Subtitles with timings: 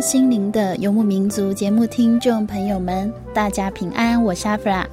[0.00, 4.86] 心灵的游牧民族节目听众朋友们，大家平安，我是阿弗拉。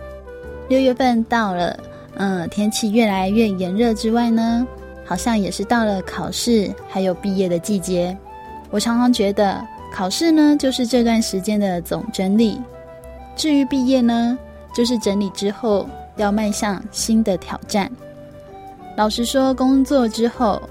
[0.67, 1.77] 六月份到了，
[2.15, 4.65] 嗯，天气越来越炎热之外呢，
[5.05, 8.17] 好像也是到了考试还有毕业的季节。
[8.69, 12.59] 我常常觉得，考试呢就是这段时间的总整理，
[13.35, 14.37] 至于毕业呢，
[14.73, 15.87] 就是整理之后
[16.17, 17.91] 要迈向新的挑战。
[18.95, 20.61] 老实说，工作之后。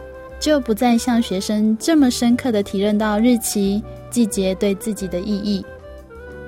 [0.40, 3.80] 就不再像学生这么深刻的体认到日期、
[4.12, 5.64] 季节对自己的意义。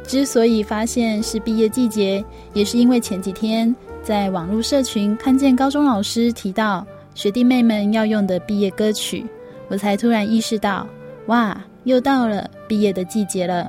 [0.05, 9.25] 之所以发现是毕业季节，也是因为前几天在网络社群看见高中老师提到学弟妹们要用的毕业歌曲，
[9.69, 10.87] 我才突然意识到，
[11.29, 13.67] 哇，又到了毕业的季节了。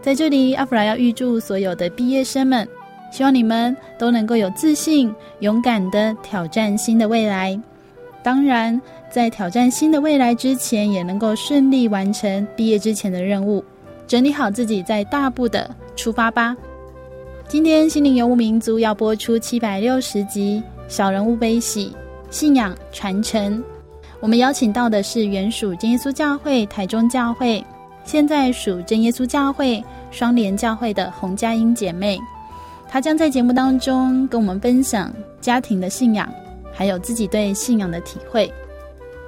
[0.00, 2.66] 在这里，阿弗拉要预祝所有的毕业生们，
[3.12, 7.60] 希望你们都能够有自信、勇敢地挑战新的未来。
[8.22, 13.64] 当然，在挑战新的未来之前，也能够顺利完成毕业之前的任务，
[14.06, 16.56] 整理好自己，再大步的出发吧。
[17.48, 20.62] 今天心灵游牧民族要播出七百六十集
[20.92, 21.92] 《小人物悲喜
[22.30, 23.58] 信仰传承》，
[24.20, 27.64] 我们邀请到的是原属真耶稣教会台中教会，
[28.04, 29.82] 现在属真耶稣教会
[30.12, 32.16] 双联教会的洪佳音姐妹，
[32.88, 36.32] 她将在节目当中跟我们分享家庭的信仰。
[36.72, 38.50] 还有自己对信仰的体会。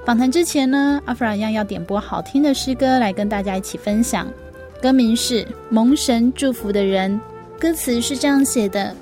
[0.05, 4.27] 访谈之前呢，阿弗拉一样要点播好听的诗歌来跟大家一起分享。
[4.81, 7.17] 歌名是《蒙神祝福的人》，
[7.61, 8.93] 歌词是这样写的：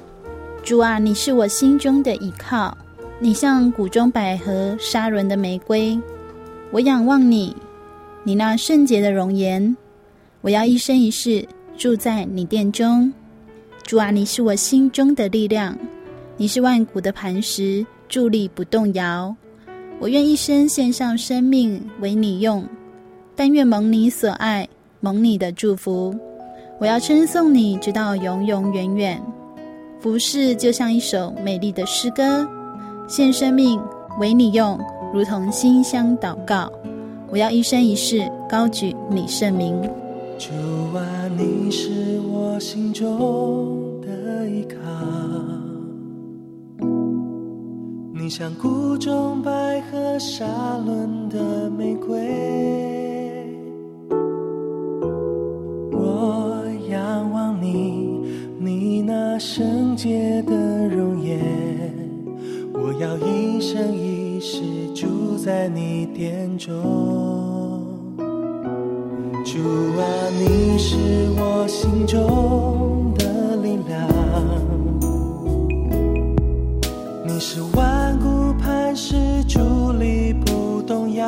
[0.63, 2.77] 主啊，你是我心中的依靠，
[3.17, 5.99] 你像谷中百合、沙仑的玫瑰。
[6.69, 7.55] 我仰望你，
[8.23, 9.75] 你那圣洁的容颜，
[10.41, 11.43] 我要一生一世
[11.75, 13.11] 住在你殿中。
[13.81, 15.75] 主啊，你是我心中的力量，
[16.37, 17.83] 你是万古的磐石。
[18.07, 19.33] 伫立不动摇，
[20.01, 22.65] 我愿一生献上生命为你用，
[23.35, 24.67] 但愿蒙你所爱，
[24.99, 26.11] 蒙你的祝福。
[26.79, 29.21] 我要称颂你，直到永永远远。
[29.99, 32.49] 服侍就像一首美丽的诗歌，
[33.07, 33.79] 献生命
[34.19, 34.75] 为你用，
[35.13, 36.67] 如同馨香祷告。
[37.29, 39.79] 我要一生一世高举你圣名。
[40.39, 40.49] 主
[40.97, 43.90] 啊，你是我心中
[48.21, 50.45] 你像谷中百合、沙
[50.85, 52.19] 仑的玫瑰，
[55.91, 58.21] 我仰望你，
[58.59, 60.53] 你那圣洁的
[60.87, 61.39] 容颜，
[62.73, 64.61] 我要一生一世
[64.93, 66.75] 住在你殿中。
[69.43, 69.57] 主
[69.97, 70.05] 啊，
[70.37, 70.95] 你是
[71.39, 74.07] 我心中的力量，
[77.25, 77.90] 你是万。
[78.93, 79.15] 是
[79.45, 81.25] 伫立不动摇，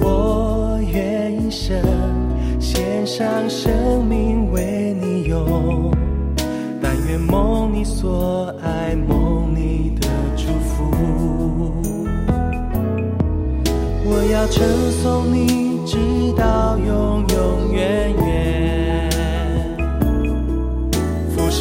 [0.00, 1.76] 我愿一生
[2.58, 5.90] 献上生命为你用，
[6.80, 10.90] 但愿梦你所爱，梦你的祝福。
[14.04, 14.66] 我要称
[15.02, 15.98] 颂你，直
[16.36, 18.31] 到永永远远。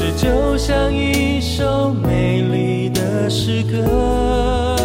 [0.01, 4.75] 这就像一首美丽的诗歌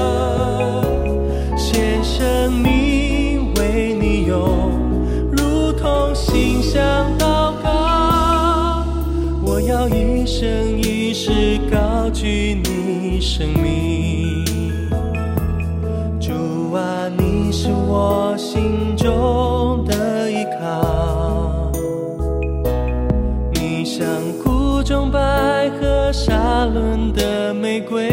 [1.56, 4.78] 献生命为你用
[5.32, 8.84] 如同心向祷告
[9.42, 14.44] 我要一生一世高举你生命。
[16.20, 21.25] 主啊你是我心中的依靠。
[24.87, 28.09] 中百合沙仑的玫瑰。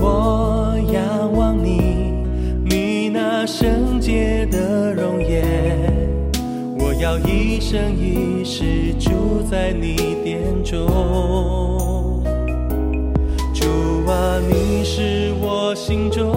[0.00, 2.14] 我仰望你，
[2.64, 5.44] 你那圣洁的容颜，
[6.78, 10.86] 我要一生一世住在你殿中。
[13.52, 13.66] 主
[14.06, 16.30] 啊，你是我心中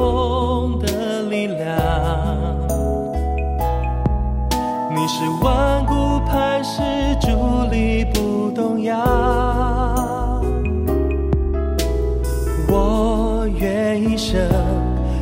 [5.23, 6.81] 是万古磐石，
[7.21, 8.97] 伫立不动摇。
[12.67, 14.41] 我愿一生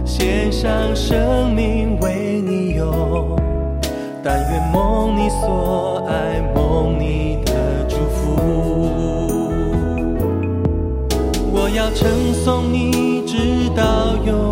[0.04, 3.38] 献上生命为你用，
[4.24, 7.54] 但愿梦你所爱，梦你的
[7.88, 8.36] 祝福。
[11.54, 14.51] 我要称颂你，直到永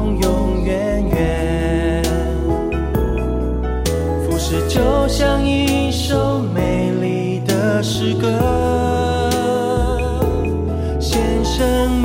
[4.79, 8.29] 就像一首美丽的诗歌，
[11.01, 11.98] 献生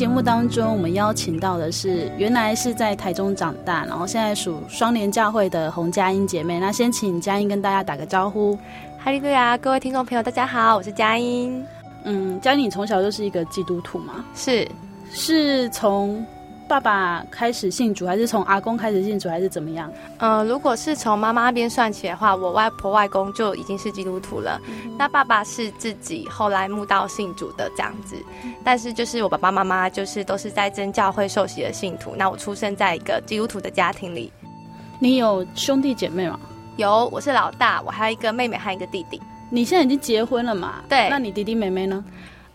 [0.00, 6.58] 节目当中，我们邀请到的是原来是在台中长大，然后现在属双联教会的洪佳音姐妹。
[6.58, 8.58] 那先请佳音跟大家打个招呼。
[8.98, 11.62] 哈利路亚，各位听众朋友，大家好，我是佳音。
[12.04, 14.24] 嗯，佳音，你从小就是一个基督徒吗？
[14.34, 14.66] 是，
[15.10, 16.24] 是从。
[16.70, 19.92] 爸爸开始信主，还是从阿公开始信主，还是怎么样？
[20.18, 24.60] 呃，如果是从妈妈那边算起的话，我外婆外公就已经是基督徒了。
[24.68, 28.14] 嗯、那爸爸是自己后来慕道信主的这样子，
[28.44, 32.14] 嗯、但是就是我爸爸妈妈就是都是在真教会受洗的信徒。
[32.16, 34.32] 那我出生在一个基督徒的家庭里。
[35.00, 36.38] 你有兄弟姐妹吗？
[36.76, 39.20] 有，我是老大，我还有一个妹妹，还有一个弟弟。
[39.50, 40.76] 你现在已经结婚了嘛？
[40.88, 41.08] 对。
[41.08, 42.04] 那你弟弟妹妹呢？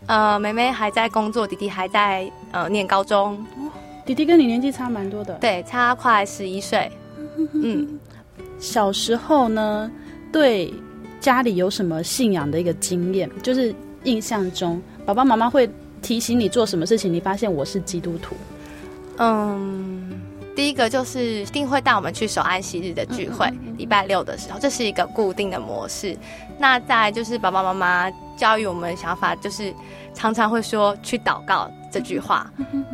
[0.06, 3.44] 呃，妹妹还在工作，弟弟还在呃念高中。
[4.06, 6.90] 弟弟跟你年纪差蛮多的，对，差快十一岁。
[7.52, 7.98] 嗯，
[8.58, 9.90] 小时候呢，
[10.32, 10.72] 对
[11.20, 13.28] 家里有什么信仰的一个经验？
[13.42, 13.74] 就是
[14.04, 15.68] 印象中，爸爸妈妈会
[16.00, 18.36] 提醒你做什么事情，你发现我是基督徒。
[19.18, 20.20] 嗯，
[20.54, 26.16] 第一个就是一定会带我们去守安息日的聚会，嗯嗯嗯，礼拜六的时候，这是一个固定的模式。
[26.58, 29.74] 那再来就是爸爸妈妈教育我们的想法，就是
[30.14, 31.68] 常常会说去祷告。
[31.96, 32.46] 这句话，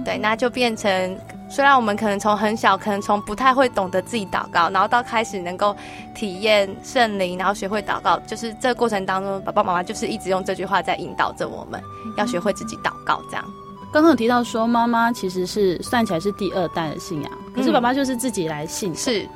[0.04, 1.19] 对，那就变成，
[1.50, 5.76] 虽然我们可能从很小，可能从不太会懂得自己祷告，然后到开始能够
[6.14, 11.82] 体验圣灵，然后学会祷告，就是这个过程当中，爸爸妈妈就是一直用这句话在引导着我们，
[12.16, 13.20] 要学会自己祷告。
[13.28, 13.44] 这样，
[13.93, 18.94] 刚刚有提到说，妈妈其实是算起来是第二代的信仰，可是爸爸就是自己来信。
[18.94, 19.28] 是，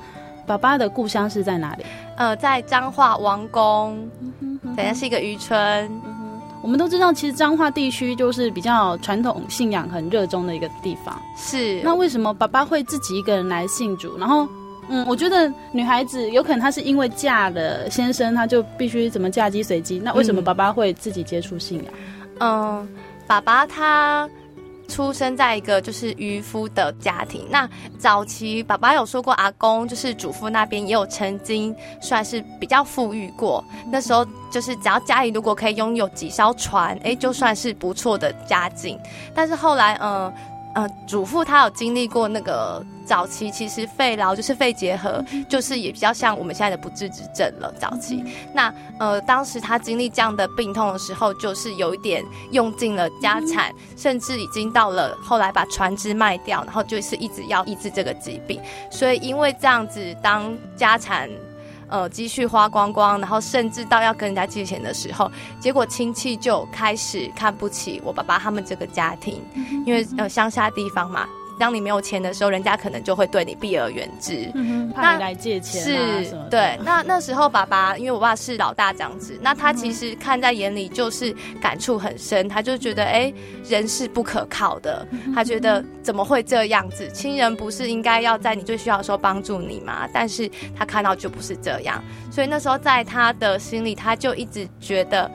[0.46, 1.84] 爸爸的故乡是在哪里？
[2.16, 4.08] 呃，在彰化王宫，
[4.76, 5.90] 等下是一个渔村。
[6.66, 11.16] 我们都知道，其实彰化地区就是比较传统信仰很热衷的一个地方。
[11.36, 14.18] 是，那为什么爸爸会自己一个人来信主？
[14.18, 14.48] 然后，
[14.88, 20.00] 嗯，我觉得女孩子有可能她是因为嫁了先生，她就必须怎么嫁鸡随鸡。
[20.00, 21.94] 那为什么爸爸会自己接触信仰？
[22.40, 22.88] 嗯，嗯，
[23.28, 24.28] 爸爸他。
[24.88, 27.46] 出生在一个就是渔夫的家庭。
[27.50, 33.64] 那早期爸爸有说过，阿公就是祖父那边也有曾经算是比较富裕过。
[33.90, 38.98] 那时候就是只要家里如果可以拥有几艘船，哎，就算是不错的家境。
[39.34, 40.32] 但是后来，嗯、
[40.76, 47.72] 呃，祖父他有经历过那个早期，其实肺痨就是肺结核，就是也比较像我们现在的不治之症了。
[47.80, 58.60] 早期，那呃，当时他经历这样的病痛的时候，就是有一点用尽了家产，甚至已经到了后来把船只卖掉，然后就是一直要医治这个疾病。
[58.90, 61.30] 所以因为这样子，当家产。
[61.88, 69.42] 呃，积蓄花光光，然后甚至到要跟人家借钱的时候，结果亲戚就开始看不起我爸爸他们这个家庭，
[69.84, 71.26] 因为呃乡下地方嘛。
[71.58, 76.78] 当你没有钱的时候，人家可能就会对你避而远之，嗯、怕你来借钱、啊、是，对。
[76.84, 82.48] 那那时候爸爸，因为我爸是老大长子，那他其实看在眼里，就是感触很深。
[82.48, 83.32] 他就觉得，哎，
[83.68, 85.06] 人是不可靠的。
[85.34, 87.08] 他觉得怎么会这样子？
[87.10, 90.08] 亲人不是应该要在你最需要的时候帮助你吗？
[90.12, 95.30] 但是他看到就不是这样，所以那时候在他的心里，他就一直觉得，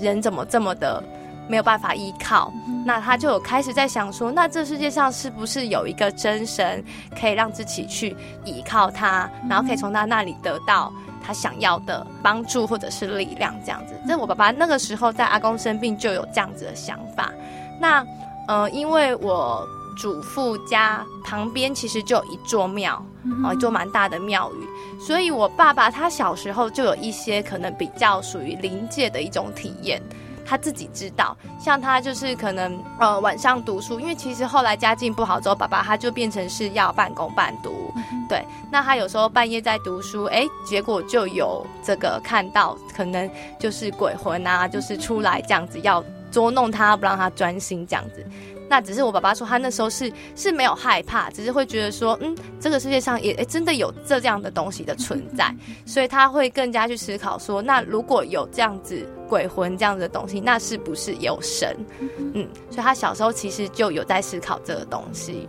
[0.00, 1.02] 人怎么这么的。
[1.48, 2.52] 没有办法依靠，
[2.86, 6.84] 那他就有开始在想说，那这世界上是不是有一个真神
[7.20, 13.94] 可以让自己去依靠他，然后可以从他那里得到他想要的帮助或者是力量这样子。
[14.06, 17.32] 这我爸爸那个时候在阿公生病就有这样子的想法。
[17.80, 18.06] 那
[18.46, 19.66] 呃，因为我
[19.98, 23.04] 祖父家旁边其实就有一座庙，
[23.42, 30.00] 哦，一座蛮大的庙宇，所以我爸爸他小时候就有一些可能比较属于灵界的一种体验。
[30.46, 37.92] 他自己知道，像他就是可能呃晚上读书，因为其实后来家境不好之后，爸爸他就变成是要半工半读，
[38.28, 38.44] 对。
[38.70, 48.24] 那他有时候半夜在读书，哎，结果就有这个看到，可能就是鬼魂啊，就是出来这样子要捉弄他，不让他专心这样子。
[48.68, 55.54] 那只是我爸爸说，他那时候是是没有害怕，只是会觉得说，嗯，这个世界上也诶真的有这样的东西的存在，
[55.86, 61.76] 所以他会更加去思考说，那如果有这样子鬼魂这样子的东西，那是不是有神？
[62.34, 65.48] 嗯，所以他小时候其实就有在思考这个东西。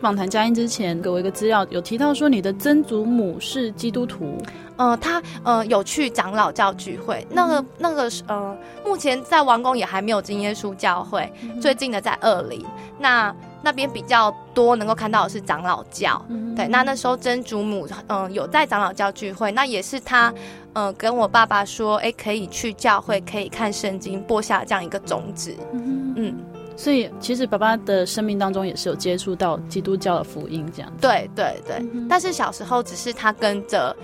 [0.00, 4.36] 访谈嘉音之前给我一个资料，有提到说你的曾祖母是基督徒。
[4.76, 8.54] 呃，他呃有去长老教聚会，那个那个呃，
[8.84, 12.62] 目前在王宫也还没有真耶稣教会，最近的在二林，
[12.98, 13.34] 那
[13.66, 20.32] 那边比较多能够看到的是长老教，对，那那时候曾祖母嗯、呃、有在长老教聚会，那也是他
[20.72, 26.36] 呃跟我爸爸说，哎，可以去教会，可以看圣经，播下这样一个种子，嗯。
[26.76, 30.92] 所以，其实爸爸的生命当中也是有接触到基督教的福音，这样。
[31.00, 33.96] 对对对，嗯、但是小时候只是他跟着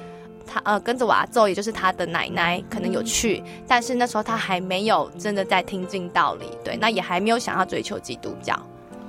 [0.46, 8.58] 他呃跟着我阿祖，也就是他的奶奶，可能有去，嗯、但是那时候他还没有真的在听进道理，对，那也还没有想要追求基督教。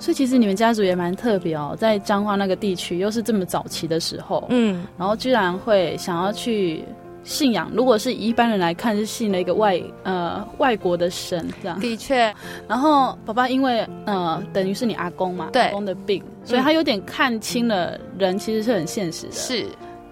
[0.04, 6.84] 所以其实你们家族也蛮特别哦，在彰化那个地区，又是这么早期的时候，嗯，然后居然会想要去。
[7.26, 11.80] 信仰，如果是以一般人来看，是信了一个外呃外国的神这样。
[11.80, 12.36] 的确，
[12.68, 19.32] 然后爸爸因为呃等于是你阿公嘛，对，阿公的病，所以他有点看清了人其实是很现实的。
[19.32, 19.66] 是，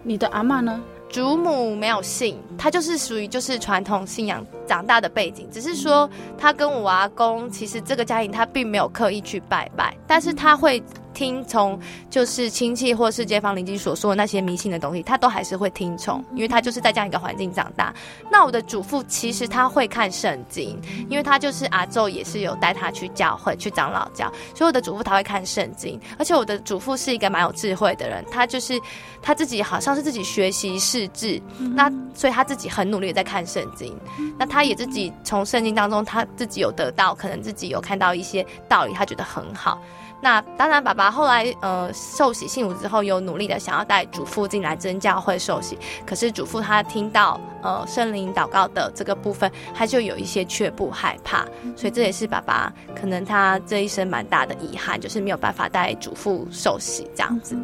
[0.03, 0.81] 你的阿嬷呢？
[1.11, 10.81] 祖母没有信，她就是属于就是传统信仰长大的背景，只是说她跟我阿公其实这个家庭她并没有刻意去拜拜，但是她会。
[11.13, 17.93] 听从就是亲戚或是街坊邻居所说的那些迷信的东西，他都还是会听从，因为他就是在这样一个环境长大。
[18.29, 28.79] 那我的祖父其实他会看圣经，因为他就是阿昼也是有带他去教会去长老教，所以我的祖父他会看圣经，而且我的祖父是一个蛮有智慧的人，他就是
[29.21, 31.41] 他自己好像是自己学习识字，
[31.75, 33.95] 那所以他自己很努力的在看圣经，
[34.37, 39.81] 那他也自己从圣经当中他自己有得到，可能自己有看到一些道理，他觉得很好。
[40.21, 51.43] 那当然，爸爸后来呃受洗信主之后，有努力的想要带祖父进来真教会受洗，可是祖父他听到呃圣灵祷告的这个部分，他就有一些却步害怕，
[51.75, 57.57] 所以这也是爸爸可能他这一生蛮大的遗憾，就是没有办法带祖父受洗这样子。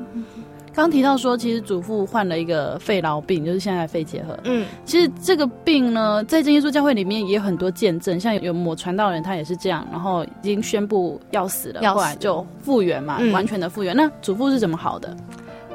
[0.77, 4.37] 刚提到说，其实祖父患了一个肺痨病，就是现在的肺结核。
[4.43, 13.95] 嗯，其实这个病呢，在真耶稣教会里面也有很多见证，像有某传道人他也是这样，然后已经宣布要死了，后来就复原嘛，嗯、完全的复原。
[13.95, 15.17] 那祖父是怎么好的？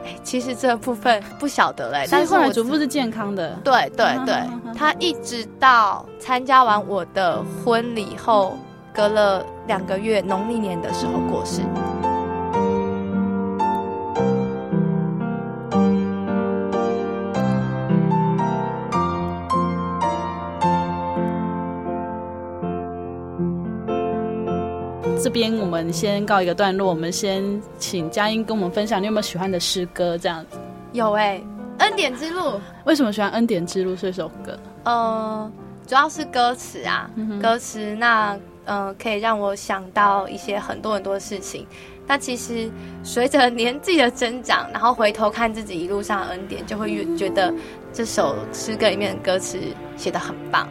[0.04, 3.58] 哎，其实这部分不晓得嘞，但是后来祖父是健康的。
[3.64, 4.36] 对对对，
[4.72, 8.56] 他一直到参加完我的婚礼后，
[8.94, 11.62] 隔了两个月，农历年的时候过世。
[25.22, 27.44] 这边我们先告一个段落，我们先
[27.78, 30.18] 请佳音跟我们分享，你有没有喜欢的诗歌？
[30.18, 30.58] 这样子
[30.90, 31.38] 有哎、欸，
[31.78, 32.40] 《恩典之路》。
[32.86, 34.58] 为什么喜欢《恩典之路》这首歌？
[34.82, 35.48] 呃，
[35.86, 41.64] 主要是歌词啊，嗯、歌词那呃可以让我想到一些很多很多事情。
[42.04, 42.68] 那其实
[43.04, 47.54] 随着年纪的增长，然后回头看自己一路上的恩典，就会越觉得
[47.92, 49.56] 这首诗歌里面的歌词
[49.96, 50.68] 写得很棒。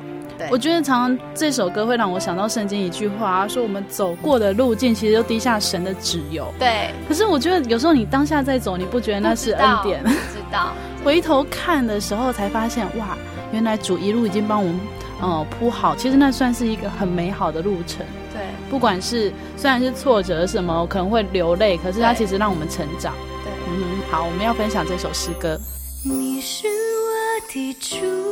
[0.50, 6.52] 我觉得常常这首歌会让我想到圣经一句话，说我们走过的路径其实都滴下神的脂油。
[6.58, 6.90] 对。
[7.08, 10.02] 可是我觉得有时候你当下在走，你不觉得那是恩典？
[10.04, 10.22] 不知道。
[10.32, 13.18] 知道回头看的时候才发现，哇，
[13.52, 14.80] 原来主一路已经帮我们
[15.20, 18.06] 呃铺好，其实那算是一个很美好的路程。
[18.32, 18.42] 对。
[18.70, 23.14] 不管是虽然是挫折什么，可能会流泪，可是它其实让我们成长。
[23.44, 23.52] 对。
[23.68, 25.60] 嗯，好，我们要分享这首诗歌。
[26.04, 28.31] 你是我的主。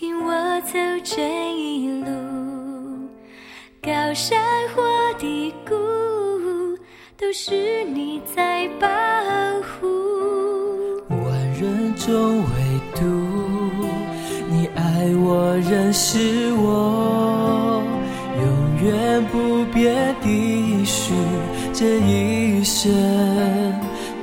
[0.00, 2.06] 引我走这一路，
[3.82, 4.38] 高山
[4.72, 4.80] 或
[5.18, 5.74] 低谷，
[7.16, 8.86] 都是你在保
[9.62, 9.88] 护。
[11.08, 12.44] 万人中唯
[12.94, 13.02] 独
[14.48, 17.82] 你爱我，仍是我
[18.36, 21.12] 永远不变的许，
[21.72, 22.92] 这一生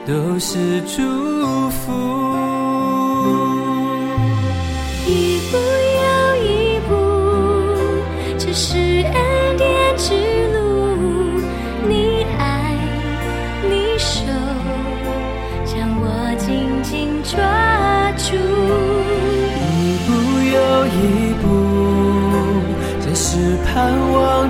[0.08, 2.25] 都是祝福。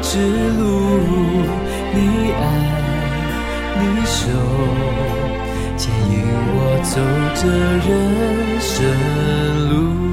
[0.06, 0.20] 之
[0.58, 0.62] 路。
[1.94, 1.98] 你
[2.32, 2.42] 爱，
[3.80, 4.18] 你守，
[5.78, 6.14] 牵引
[6.54, 6.94] 我走
[7.36, 7.42] 这
[7.86, 7.90] 人
[8.62, 8.70] 生
[9.70, 10.05] 路。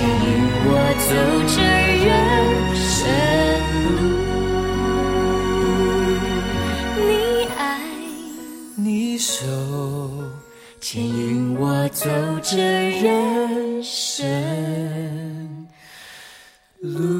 [0.00, 0.16] 牵引
[0.64, 1.12] 我走
[1.46, 1.60] 着
[2.06, 2.08] 人
[2.74, 2.88] 生
[3.84, 4.00] 路。
[7.06, 7.12] 你
[7.58, 7.60] 爱
[8.76, 9.44] 你手
[10.80, 12.08] 牵引我走
[12.40, 14.24] 着人生
[16.80, 17.19] 路。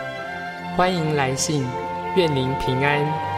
[0.81, 1.63] 欢迎来信，
[2.15, 3.30] 愿您平安。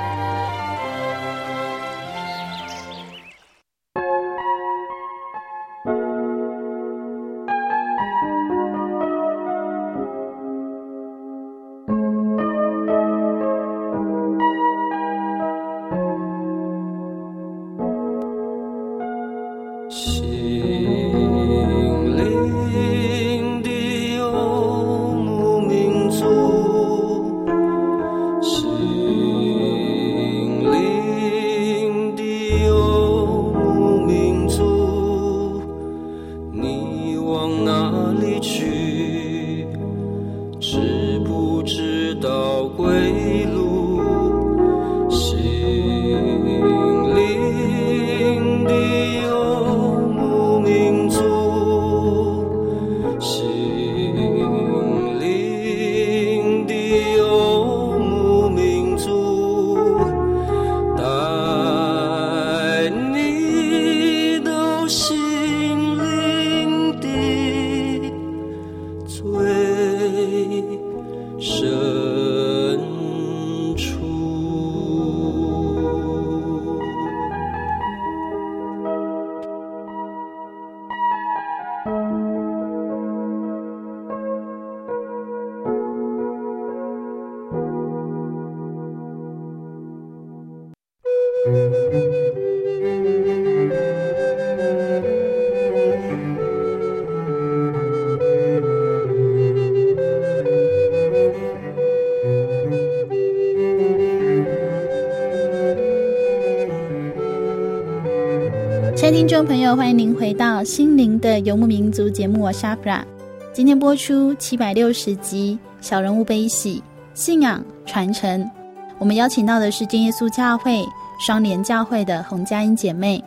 [110.34, 113.06] 到《心灵的游牧民族》节目，我是阿弗拉。
[113.54, 116.78] 今天播出七百六十集《小人物悲喜》，
[117.13, 118.50] 信仰传承。
[118.98, 120.84] 我们邀请到的是真耶稣教会
[121.19, 123.24] 双联教会的洪佳音姐妹。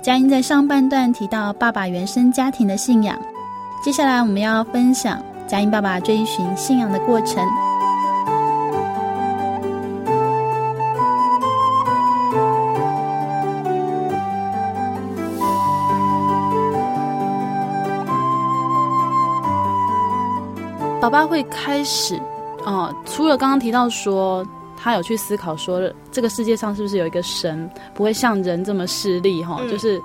[0.00, 3.18] 佳音在上半段提到爸爸原生家庭的信仰，
[3.84, 7.44] 接下来我们要分享佳音爸爸追寻信仰的过程。
[21.00, 22.14] 爸爸会开始，
[22.62, 29.98] 啊、呃，除了刚刚提到说他有去思考说这个世界上是不是有一个神，不会像人这么势利哈，嗯、就是，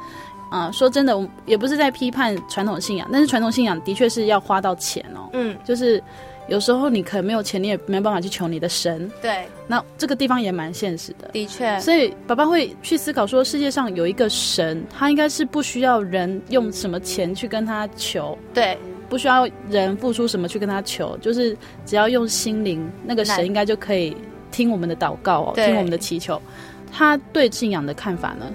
[0.49, 6.01] 啊、呃，说真的，我也不是在批判传统信仰，但是传统信仰的确是要花到钱哦，嗯，就是
[6.47, 18.77] 有时候你可能没有钱，你也没有办法去求你的神，对，那这个地方也蛮现实的，的确，所以爸爸会去思考说世界上有一个神，他应该是不需要人用什么钱去跟他求，对。
[19.09, 24.15] 不需要人付出什么去跟他求，就是只要用心灵，那个神应该就可以
[24.51, 26.41] 听我们的祷告哦，听我们的祈求。
[26.91, 28.45] 他对信仰的看法呢？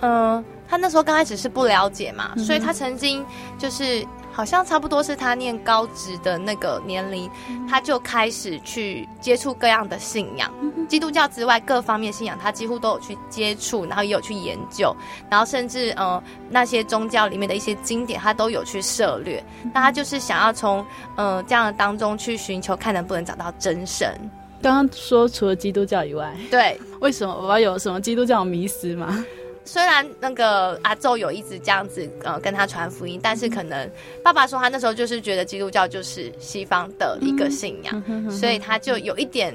[0.00, 3.24] 嗯、呃，他那时候刚开始是不了解嘛，嗯、所以他曾经
[3.58, 4.04] 就是。
[4.40, 7.30] 好像差不多是他念高职的那个年龄，
[7.68, 10.50] 他就开始去接触各样的信仰，
[10.88, 14.96] 基督教之外各方面信仰，他几乎都有去接触，然后也有去研究，
[15.28, 19.44] 然后甚至呃那些宗教里面的一些经典，他都有去涉猎。
[19.74, 20.82] 那他就是想要从
[21.16, 24.18] 呃这样的当中去寻求，看能不能找到真神。
[24.62, 29.22] 刚刚说除了基督教以外，对，为什么我要有什么基督教迷思吗？
[29.64, 33.88] 虽然那个阿宙有一直这样子呃跟他传福音，但是可能
[34.22, 39.54] 爸爸说他那时候就是觉得基督教就是西方的一个信仰，嗯、所以他就有一点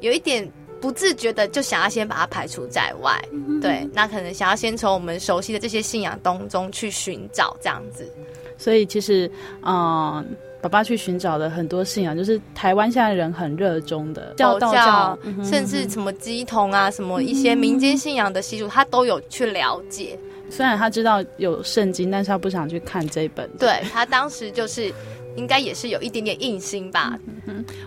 [0.00, 0.48] 有一点
[0.80, 3.20] 不自觉的就想要先把它排除在外。
[3.32, 8.10] 嗯、对，那可能想要先从我们熟悉的这些信仰当中去寻找这样子。
[8.56, 9.30] 所以其实
[9.62, 9.74] 嗯。
[9.74, 10.24] 呃
[10.68, 20.18] 爸爸去寻找的很多信仰，就是台湾现在人很热衷的教道教，甚至什么鸡童啊，什么一些民间信仰的习俗，他都有去了解。
[20.50, 23.48] 虽然他知道有圣经，但是他不想去看这本。
[23.58, 24.92] 对，他当时就是
[25.36, 27.18] 应该也是有一点点硬心吧。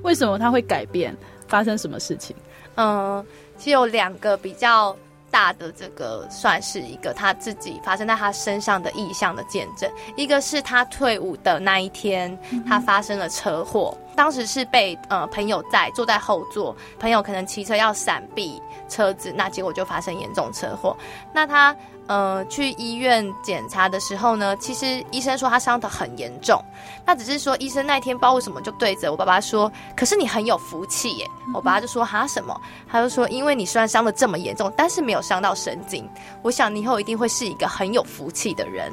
[0.04, 1.16] 为什么他会改变？
[1.48, 2.36] 发生什么事情？
[2.76, 3.26] 嗯，
[3.58, 4.96] 其实有两个比较。
[5.32, 9.90] 大的这个算是一个他自己发生在他身上的意向的见证。
[10.16, 12.38] 一个是他退伍的那一天，
[12.68, 20.96] 他发生了车祸，当时是被呃朋友在坐在后座，朋友可能骑车要闪避车子，那结果就发生严重车祸。
[21.34, 21.76] 那他。
[22.10, 26.60] 呃，去医院检查的时候呢，其实医生说他伤得很严重。
[27.06, 36.10] 那只是说医生那天不知道为什么就对着我爸爸说：“可是你很有福气耶。”我爸爸就说：“哈什么？”他就说：“因为你虽然伤得这么严重，但是没有伤到神经。
[36.42, 38.92] 我想你以后一定会是一个很有福气的人。”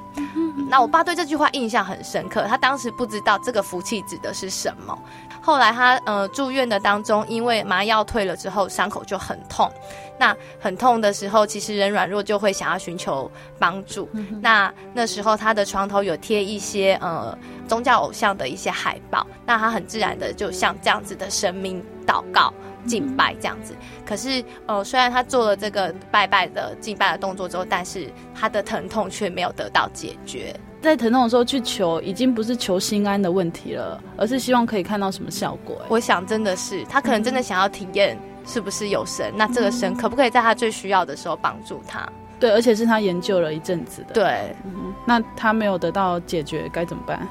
[0.69, 2.45] 那我爸对这句话印象很深刻。
[2.45, 4.99] 他当时不知道这个福气指的是什么。
[5.41, 9.71] 后来他呃住院的当中，因为麻药退了之后，伤口就很痛。
[10.19, 14.09] 那很痛的时候，其实人软弱就会想要寻求帮助。
[14.13, 17.37] 嗯、那那时候他的床头有贴一些呃
[17.69, 22.53] 宗教偶像的一些海报，那他很自然的就像这样子的神明祷告
[22.87, 23.75] 敬拜这样子。
[24.07, 30.55] 可是呃虽然他做了这个拜拜的敬拜的动作之后，但是他的疼痛却没有得到解决。
[30.81, 35.83] 在疼痛的时候去求，已经不是求心安的问题了，而是希望可以看到什么效果。
[35.89, 38.17] 我想真的是他可能真的想要体验。
[38.47, 39.33] 是不是有神？
[39.37, 42.09] 那这个神可不可以在他最需要的时候帮助他？
[42.39, 44.15] 对，而且是他研究了一阵子的。
[44.15, 47.27] 对，嗯，那他没有得到解决，该怎么办？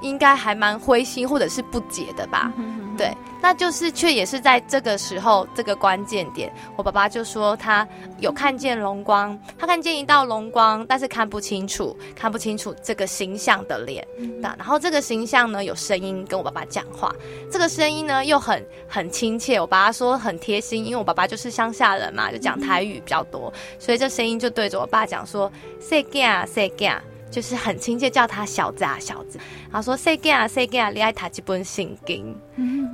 [0.00, 2.52] 应该还蛮灰心或者是不解的吧？
[2.96, 3.14] 对。
[3.42, 14.06] 那就是，却也是在这个时候，这个关键点，我爸爸就说他有看见龙光，他看见一道龙光，但是看不清楚，看不清楚这个形象的脸。
[14.42, 17.10] 那然后这个形象呢，有声音跟我爸爸讲话，
[17.50, 19.58] 这个声音呢又很很亲切。
[19.58, 26.94] 我爸爸说很贴心，因为我爸爸就是乡下人嘛，就讲台语比较多，所以这声音就对着我爸讲说：“细囝啊，细囝。”
[27.30, 29.38] 就是很亲切，叫他小子啊，小子。
[29.70, 32.36] 然后说：“谁啊，谁啊，你爱他这本圣经。”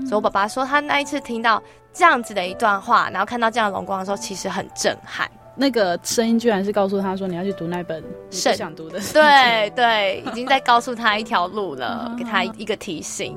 [0.06, 5.30] 所以，我爸爸说他那一次听到这样子的一段话，然后看到这样的龙光的时候，其实很震撼。
[5.58, 9.00] 那个声音居然是告诉他说：“你要去读那本你不想读的。
[9.14, 13.34] ”对对，已经在告诉他一条路了， 给他一个提醒。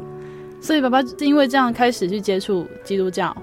[0.62, 3.34] 所以，爸爸是因为这样开始去接触基督教。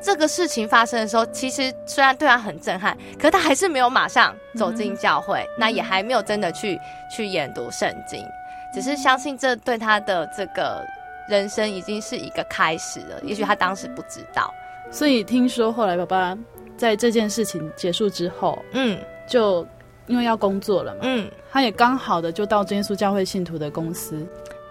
[0.00, 6.78] 这个事情发生的时候，其实虽然对他很震撼，可是他还是没有马上走进教会，嗯、那也还没有真的去
[7.10, 8.24] 去研读圣经，
[8.72, 10.84] 只是相信这对他的这个
[11.28, 13.20] 人生已经是一个开始了。
[13.22, 14.52] 也许他当时不知道。
[14.90, 16.38] 所以听说后来爸爸
[16.76, 19.66] 在这件事情结束之后，嗯，就
[20.06, 24.26] 因为要工作了嘛，嗯，他也刚好的就到真耶稣教会信徒的公司。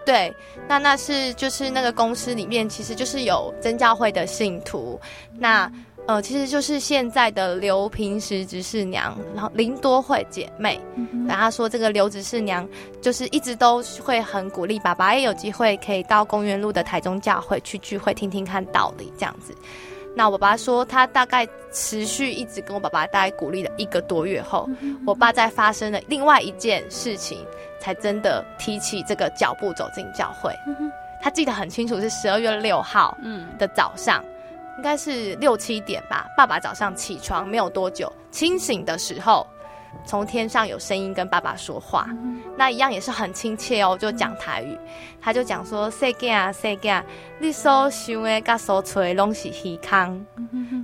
[0.07, 0.33] 对，
[0.69, 4.97] 那那是就是那个公司里面，其实就是有真教会的信徒。
[5.37, 5.69] 那
[6.05, 10.79] 呃，其实就是现在的刘平时执事娘，然后林多惠姐妹。
[11.27, 12.65] 然后她说，这个刘执事娘
[13.01, 19.53] 就是一直都会很鼓励爸爸，也有机会可以到公园路的台中教会去聚会，听听看道理这样子。
[20.17, 24.67] 那我爸爸说，他大概持续一直跟我爸爸大概鼓励了一个多月后，
[25.05, 27.37] 我爸在发生了另外一件事情。
[27.79, 30.51] 才真的提起这个脚步走进教会。
[30.65, 33.15] 嗯、他记得很清楚，是十二月六号
[33.59, 36.25] 的早上，嗯、应该是六七点吧。
[36.35, 39.45] 爸爸早上起床没有多久，清醒的时候，
[40.05, 44.77] 从天上有声音跟爸爸说话，嗯、那一样也是很亲切哦，就讲台语。
[45.21, 47.03] 他就讲说：“世界啊，细囝，
[47.39, 50.25] 你所想的甲所吹拢是虚空。”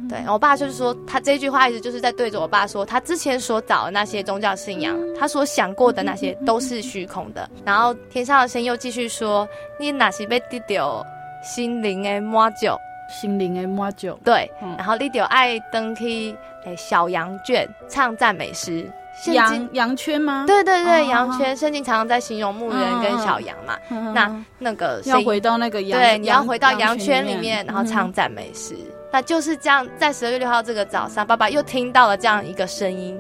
[0.10, 7.50] 对，我爸就是说，他这句话意思就是在对着我爸说，他之前所找的那些宗教信仰，他所想过的那些都是虚空的。
[7.64, 9.48] 然后天上的声音又继续说
[9.80, 11.06] ：“你哪是被得到
[11.42, 12.68] 心灵的满足？
[13.10, 16.36] 心灵的满足。”对，然后你就爱登去
[16.66, 18.90] 诶小羊圈唱赞美诗。
[19.28, 20.46] 羊羊圈吗？
[20.48, 21.56] 对对对，羊圈。
[21.56, 23.78] 圣经常常在形容牧人跟小羊嘛。
[24.12, 28.76] 那那个要回到那个羊，对，你要回到羊圈里面，然后唱赞美诗。
[29.12, 33.16] 那就是这样，在十二月六号这个早上，爸爸又听到了这样一个声音，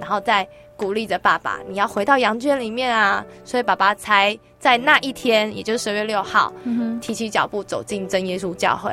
[0.00, 3.24] 然后再鼓励着爸爸，你要回到羊圈里面啊。
[3.44, 6.52] 所以爸爸才在那一天，也就是十二月六号，
[7.00, 8.90] 提起脚步走进真耶稣教会。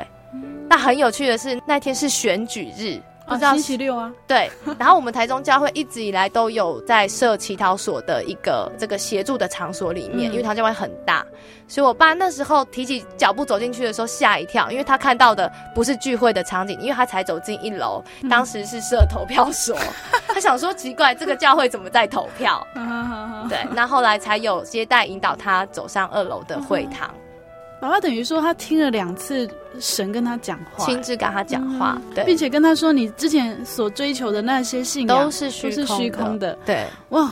[0.67, 2.99] 那很有趣的是，那天是选举日。
[3.27, 4.51] 不知道、啊、星期六啊，对。
[4.77, 11.25] 然后我们台中教会一直以来都有在设祈祷所的一个这个协助的场所里面，嗯、因为台中教会很大，
[11.67, 19.87] 所以我爸那时候提起脚步走进去的时候吓一跳，因为他看到的不是聚会的场景，因为他才走进一楼，当时是设投票所，嗯、
[20.29, 22.63] 他想说奇怪，这个教会怎么在投票？
[23.49, 27.09] 对，那后来才有接待引导他走上二楼的会堂。
[27.85, 29.47] 爸爸等于说他听了两次
[29.79, 37.31] 神跟他讲话，亲自跟他讲话，嗯、对，并且跟他说，你之前所追求的那些信仰都是虚虚，空的，对，哇，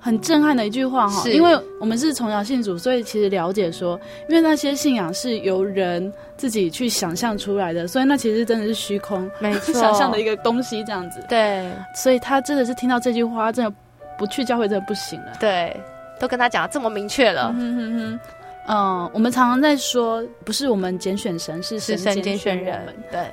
[0.00, 1.32] 很震撼的一句话哈，是。
[1.32, 3.96] 因为我们是从小信主，所以其实了解说，
[4.28, 13.72] 因为那些信仰是由人自己去想象出来的，所以那其实真的是虚空，没错， 想象的一个东西这样子，对，所以他真的是听到这句话，真的
[14.18, 15.76] 不去教会真的不行了，对，
[16.18, 18.20] 都跟他讲的这么明确了，嗯哼哼。
[18.66, 22.80] 嗯，我们常常在说，不是我们拣选神，是神拣选人。
[23.12, 23.30] 对，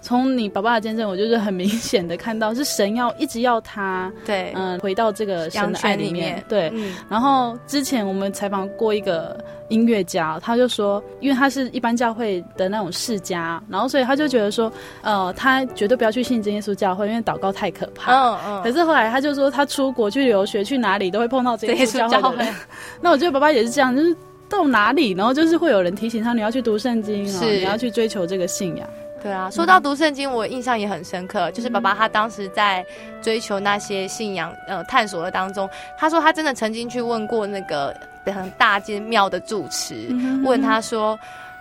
[0.00, 6.42] 从你爸爸的见证，我就是很明显的看到，是神要一直要他，对，嗯，回到这个神的爱里面。
[6.48, 9.38] 对，嗯、然后之前我们采访过一个
[9.68, 18.14] 音乐家，他就说，因为他是一般教会的那种世家，然后所以他就觉得说，呃，他绝对不要去信真耶稣教会，因为祷告太可怕。
[18.14, 18.62] 嗯嗯。
[18.62, 22.46] 可是后来他就说，他出国去留学，去哪里都会碰到真耶稣教会。
[23.02, 24.16] 那我觉得爸爸也是这样，就是。
[24.50, 28.86] 到哪里，然后就是会有人提醒他，你要去读圣经，是你要去追求这个信仰。
[29.22, 32.84] 对啊，说到读圣经，我印象也很深刻，就是爸爸他当时在
[33.22, 37.94] 追求那些信仰呃探索的当中，他说他真的曾经去问过那个
[38.26, 41.18] 很大间庙的住持，嗯、问他说。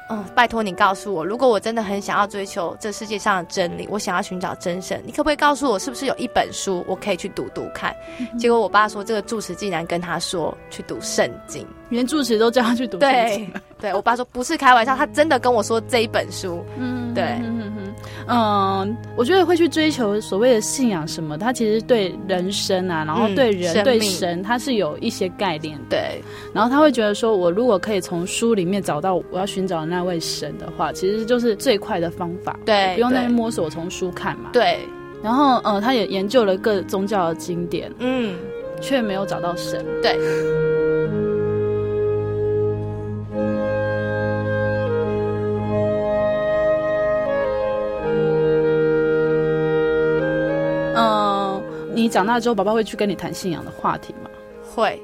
[0.10, 7.95] 嗯，拜托你告诉我，如果我真的很想要追求这世界上的真理，我想要寻找真神，你可不可以告诉我，是不是有一本书我可以去读读看？
[8.19, 13.45] 嗯、结果我爸说，这个住持竟然跟他说去读圣经，连住持都叫他去读圣经。
[13.52, 16.63] 对，对我爸说不是开玩笑，他真的跟我说这一本书。
[16.78, 17.24] 嗯，对。
[17.24, 17.67] 嗯
[18.28, 25.86] 嗯，我觉得会去追求所谓的信仰什么，他其实对人生啊，然后对人、嗯、对神，他是有一些概念的。
[25.89, 32.57] 对，然后他会觉得说，我如果可以从书里面找到我要寻找的那位神的话，其实就是最快的方法。
[32.65, 34.49] 对，不用那边摸索，从书看嘛。
[34.53, 34.79] 对。
[35.21, 38.33] 然后，呃，他也研究了各宗教的经典，嗯，
[38.79, 39.85] 却没有找到神。
[40.01, 40.17] 对。
[40.17, 41.19] 嗯
[51.93, 54.29] 你长大之后，爸爸会去跟你谈信仰的话题吗？
[54.63, 54.97] 会，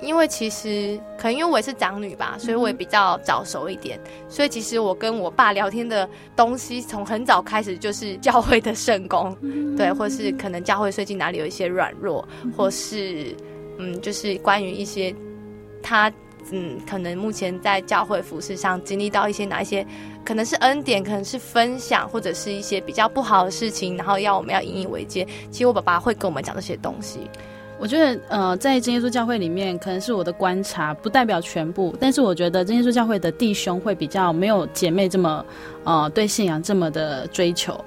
[0.00, 3.98] 因为其实可能因为我也是长女吧，所以我也比较早熟一点。
[4.04, 13.34] 嗯、所以其实我跟我爸聊天的东西，从很早开始就是教会的圣工，嗯、对，或是可能教会最近哪里有一些软弱，嗯、或是
[13.78, 15.14] 嗯，就是关于一些
[15.82, 16.12] 他。
[16.52, 19.84] 嗯，可能目前在教会服事上经历到一些哪一些，
[20.24, 25.26] 可能是恩典，可能是分享，或者是一些比较不好的事情，然后要我们要引以为戒。
[25.50, 27.28] 其实我爸爸会跟我们讲这些东西。
[27.78, 31.94] 我觉得，呃，在真耶稣教会里面，可能是我的观察，不代表全部。
[32.00, 35.44] 但是我觉得真耶稣教会的弟兄会比较没有姐妹这么，
[35.84, 37.78] 呃，对信仰这么的追求。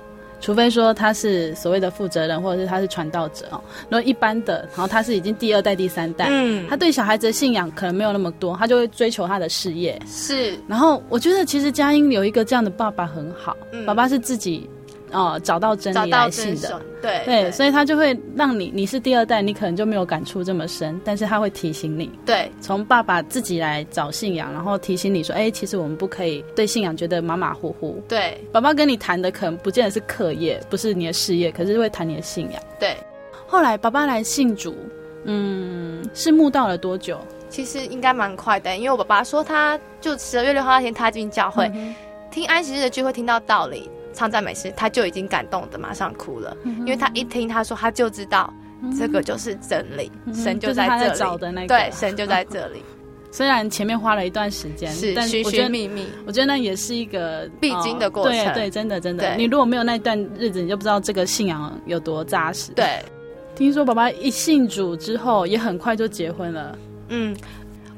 [0.41, 3.59] 除非说他是所谓的负责人，或者是他是传道者哦。
[3.89, 10.01] 然后一般的，然后他是已经第二代、第三代，嗯，他对小孩子的信仰可能没有那么多，他就会追求他的事业。
[10.07, 10.57] 是。
[10.65, 14.69] 然后我觉得其实佳音有一个这样的爸爸很好，嗯，爸爸是自己。
[15.11, 32.95] 哦，找到真理来信的，对对，所以他就会让你，你是第二代，你可能就没有感触这么深，但是他会提醒你，对，从爸爸自己来找信仰，然后提醒你说，哎，其实我们不可以对信仰觉得马马虎虎，对，爸爸跟你谈的可能不见得是课业，不是你的事业，可是会谈你的信仰，对。
[33.47, 34.75] 后来爸爸来信主，
[35.23, 37.19] 嗯，是慕道了多久？
[37.49, 41.95] 其实应该蛮快的，因为我爸爸说，他就十二月六号那天他进教会，嗯、
[42.29, 43.89] 听安息日的聚会，听到道理。
[44.13, 48.53] 唱赞美诗，他就已经感动的马上哭了，嗯、因为他一听他说，他就知道
[48.97, 52.83] 这个就是真理，嗯、神就在这找的那个、对，神就在这里。
[53.31, 58.53] 虽然前面花了一段时间，是但寻寻觅觅，我觉得那也是一个必经的过程。
[58.53, 62.71] 对对，真的真的，你如果没有那段日子，你就不知道这个信仰有多扎实。
[62.71, 62.87] 对，
[63.55, 66.75] 听说爸爸一信主之后，也很快就结婚了。
[67.09, 67.37] 嗯，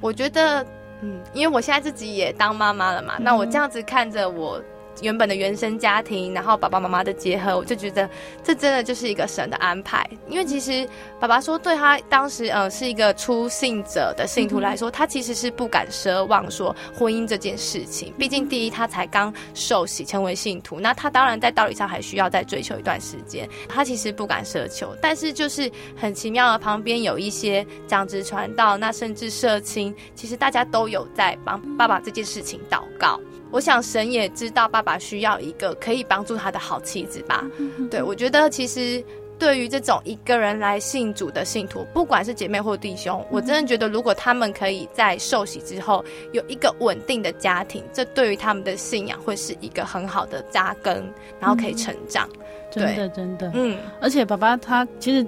[0.01, 0.65] 我觉得，
[1.01, 4.61] 嗯，因为我现在自己也当妈妈了嘛，嗯、那我这样子看着我。
[5.01, 8.09] 原本的原生家庭，然后爸爸妈妈的结合，我就觉得
[8.43, 10.07] 这真的就是一个神的安排。
[10.27, 10.87] 因为其实
[11.19, 18.13] 爸爸说，对他当时呃是一个初信者的信徒来说，他其实是不敢奢望说婚姻这件事情。
[18.17, 23.47] 毕竟第一，他才刚受洗成为信徒，那他当然在道理上还需要再追求一段时间。
[23.69, 33.19] 他其实不敢奢求，但是就是很奇妙的，旁边有一些长子传道，那甚至社青，其实大家都有在帮爸爸这件事情祷告。
[33.51, 37.45] 我想神也知道爸爸需要一个可以帮助他的好妻子吧。
[37.89, 39.03] 对，我觉得其实
[39.37, 51.03] 对于这种一个人来信主的信徒，不管是姐妹或弟兄，我真的觉得如果他们可以在受洗之后有一个稳定的家庭，这对于他们的信仰会是一个很好的扎根，
[51.39, 52.29] 然后可以成长。
[52.71, 55.25] 真的，真的，嗯，而且爸爸他其实。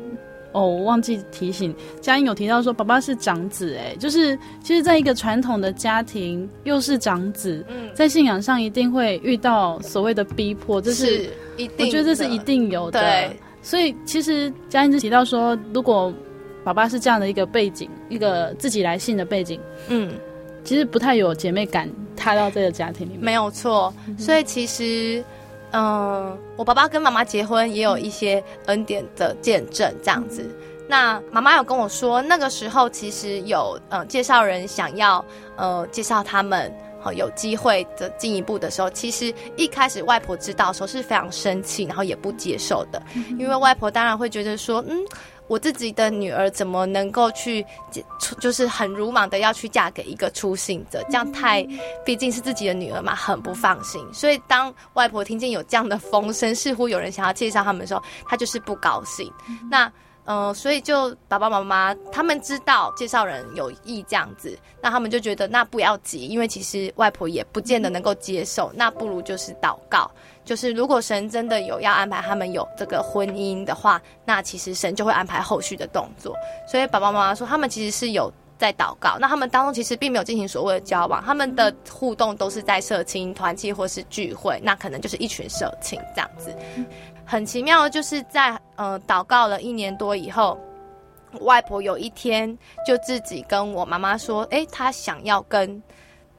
[0.53, 13.01] 哦，我忘记提醒，佳音有提到说，爸爸是长子，哎，就是其实，在一个传统的家庭，又是长子，嗯，在信仰上一定会遇到所谓的逼迫，这是，是一定，我觉得这是一定有的。
[13.01, 16.13] 对，所以其实佳音就提到说，如果
[16.63, 20.13] 爸爸是这样的一个背景，一个自己来信的背景，嗯，
[20.63, 23.93] 其实不太有姐妹感踏到这个家庭里面，没有错。
[24.17, 25.19] 所以其实。
[25.19, 25.25] 嗯，
[25.73, 30.49] 嗯我爸爸跟妈妈结婚也有一些恩典的见证，这样子。
[30.87, 35.23] 那妈妈有跟我说，那个时候其实有嗯介绍人想要
[35.55, 43.01] 呃介绍他们，好有机会的进一步的时候，其实一开始外婆知道的时候是非常生气，然后也不接受的，
[43.39, 45.03] 因为外婆当然会觉得说，嗯。
[45.53, 47.63] 我自己的女儿怎么能够去，
[48.39, 51.63] 就是很鲁莽的要去嫁给一个初信者，这样太，
[52.03, 54.03] 毕竟是自己的女儿嘛，很不放心。
[54.11, 59.31] 所以当外婆听见有这样的风声，似乎有人想要介绍他们的时候，她就是不高兴。
[59.69, 59.91] 那。
[60.25, 70.09] 嗯、所以就爸爸妈妈他们知道介绍人有意这样子，那他们就觉得那不要急，因为其实外婆也不见得能够接受，那不如就是祷告，
[70.45, 76.35] 就是如果神真的有要安排他们有这个婚姻的话，那其实神就会安排后续的动作。
[76.67, 86.55] 所以爸爸妈妈说他们其实是有在祷告，那他们当中其实并没有进行所谓的交往，他们的互动都是在社青团契或是聚会，那可能就是一群社青这样子。
[87.25, 90.57] 很奇妙的，就是在呃祷告了一年多以后，
[91.41, 95.81] 外婆有一天就自己跟我妈妈说：“哎，她想要跟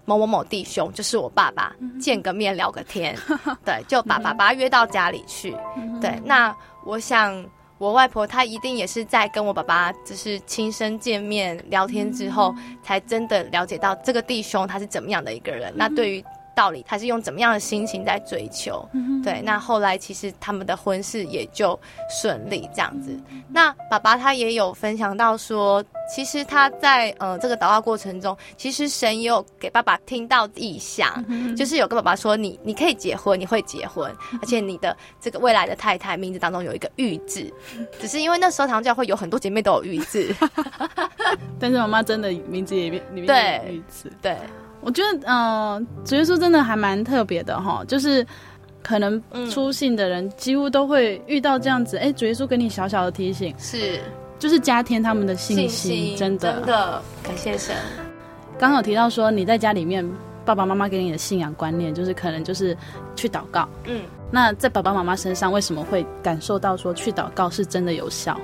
[0.05, 3.17] 某某某弟兄，就是我爸爸见个面聊个天。
[3.65, 5.57] ”对，就把爸爸约到家里去。
[6.01, 6.55] 对，那
[6.85, 7.45] 我想
[7.79, 15.73] 我外婆她一定也是在跟我爸爸就是亲身见面聊天之后，才真的了解到这个弟兄他是怎么样的一个人。
[15.75, 16.25] 那对于
[16.55, 18.89] 道理，他是用怎么样的心情在追求？
[18.93, 21.79] 嗯、对，那后来其实他们的婚事也就
[22.09, 23.11] 顺利这样子。
[23.31, 37.53] 嗯、那爸爸他也有分享到说，其实他在呃这个祷告过程中，其实神也有给爸爸听到意向，嗯、就是有跟爸爸说，你你可以结婚，你会结婚，嗯、而且你的这个未来的太太名字当中有一个玉字，
[38.01, 40.35] 只是因为那时候堂教会有很多姐妹都有玉字，
[41.59, 44.35] 但是妈妈真的名字里面里面有玉字，对。
[44.35, 48.25] 对我觉得，嗯、呃，主耶稣真的还蛮特别的哈，就是
[48.83, 49.21] 可能
[49.51, 53.99] 出信的人几乎都会遇到这样子，哎、嗯，主耶稣给你小小的提醒，是，
[54.39, 57.75] 就是加添他们的信心，真的，真的，感谢神。
[58.59, 60.07] 刚刚有提到说你在家里面，
[60.45, 62.77] 爸爸妈妈给你的信仰观念，就是可能就是
[63.17, 68.39] 去祷告，嗯，那在爸爸妈妈身上为什么会感受到说去祷告是真的有效？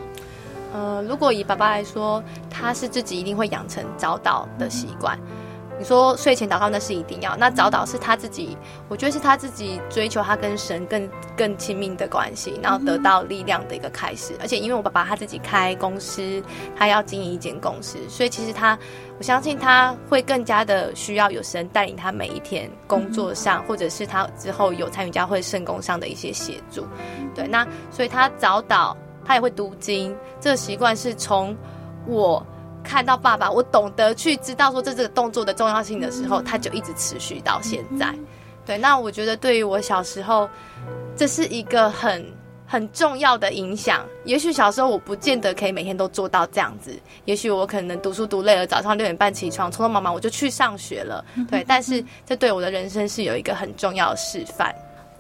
[0.73, 5.19] 呃，如果以爸爸来说，他是自己一定会养成早祷的习惯。
[5.31, 5.50] 嗯
[5.81, 8.55] 你说睡前祷告那是一定要，那早祷是他自己，
[8.87, 14.35] 我觉得是他自己追求他跟神更更亲密的关系，然后得到力量的一个开始。
[14.43, 16.43] 而且因为我爸爸他自己开公司，
[16.77, 18.79] 他要经营一间公司，所以其实他，
[19.17, 26.87] 我相信他会更加的需要有神带领他每一天工作上，或者是他之后有参与教会圣工上的一些协助。
[27.35, 31.57] 对，那所以他早祷，他也会读经，这个习惯是从
[32.07, 32.47] 我。
[32.83, 38.15] 看到爸爸，我懂得去知道说这这个动作的重要性的时候，他就一直持续到现在。
[38.67, 40.49] 对，那我觉得对于我小时候，
[41.17, 42.25] 这是一个很
[42.67, 44.07] 很重要的影响。
[44.25, 51.25] 也许小时候我不见得可以每天都做到这样子，也许我可能读书读累了，早上六点半起床，匆匆忙忙我就去上学了。
[51.51, 54.73] 对，但是这对我的人生是有一个很重要的示范。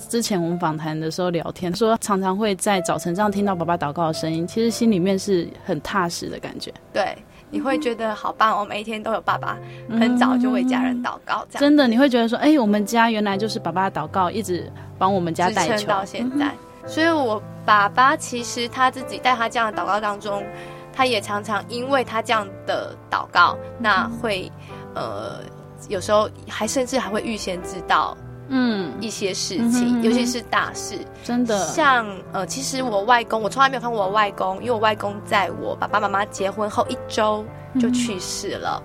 [0.08, 6.72] 之前我们访谈的时候聊天说，常常会在早晨这样听到爸爸祷告的声音，其实心里面是很踏实的感觉。
[6.92, 7.16] 对。
[7.51, 16.46] 你会觉得好棒，我每一天都有爸爸很早就为家人祷告，这样、嗯、真的你会觉得说，哎、欸，我们家原来就是爸爸祷告一直帮我们家带球到现在。
[16.46, 20.44] 嗯、所以，我爸爸其实他自己在他这样的祷告当中，
[20.92, 24.51] 他也常常因为他这样的祷告，那会
[24.94, 25.40] 呃
[25.88, 28.16] 有时候还甚至还会预先知道。
[28.53, 31.66] 嗯，一些事情，尤其是大事，真的。
[31.68, 37.44] 像呃，其实我外公，我从来没有看过我外公，因为我外公在我爸爸妈妈结婚后一周
[37.80, 38.82] 就去世了。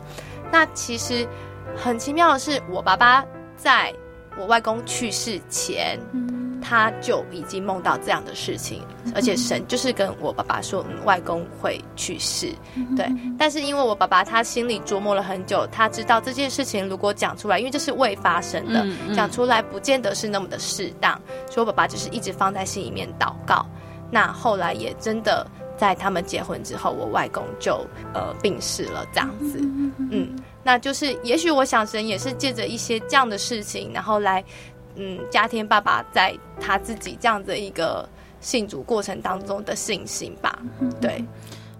[0.51, 1.27] 那其实
[1.75, 3.25] 很奇妙的是，我爸爸
[3.57, 3.91] 在
[4.37, 5.99] 我外公去世前。
[6.67, 8.81] 他就已经梦到这样的事情，
[9.13, 12.51] 而且神就是跟我爸爸说，嗯，外公会去世，
[12.97, 13.07] 对。
[13.37, 23.63] 但是因为我爸爸他心里琢磨了很久，他知道这件事情如果讲出来，因为这是未发生的，讲出来不见得是那么的适当，所以我爸爸就是一直放在心里面祷告。
[24.09, 25.45] 那后来也真的
[25.77, 27.85] 在他们结婚之后，我外公就
[28.15, 29.59] 呃病逝了，这样子。
[30.09, 34.43] 嗯，那就是也许我想神也是借着一些这样的事情，然后来。
[34.95, 38.07] 嗯，家天爸爸在他自己这样的一个
[38.39, 40.57] 信主过程当中的信心吧。
[41.01, 41.23] 对，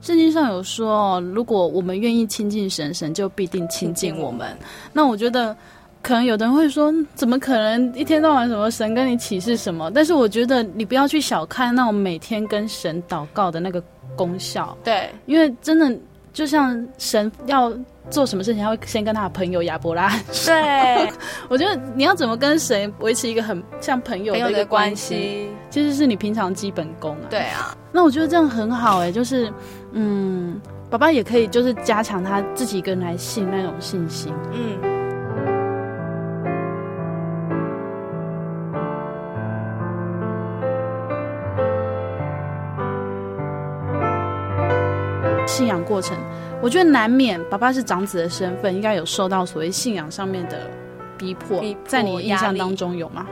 [0.02, 4.58] 圣经上有说，如果我们愿意亲近神，神就必定亲近我们。
[4.94, 5.56] 那我觉得，
[6.02, 9.90] 可能有的人会说，怎么可能一天到晚什么神跟你启示什么？
[9.92, 13.82] 但是我觉得你不要去小看那种每天跟神祷告的那个
[14.16, 14.78] 功效。
[14.84, 15.98] 对，因为真的
[16.36, 17.74] 就像神要。
[18.08, 20.54] 做什么事情，他会先跟他的朋友亚伯拉罕 说。
[20.54, 21.12] 对，
[21.50, 27.26] 我觉得你要怎么跟神维持一个很像朋友的一个关系，其实是你平常基本功啊。
[27.32, 29.52] 对啊，那我觉得这样很好哎，就是
[29.94, 34.32] 嗯，爸爸也可以就是加强他自己一个人来信那种信心。
[34.54, 34.95] 嗯。
[45.56, 46.18] 信仰过程。
[46.62, 50.70] 我觉得难免，爸爸是长子的身份，应该有受到所谓信仰上面的
[51.18, 53.26] 逼迫，逼迫在你印象当中有吗？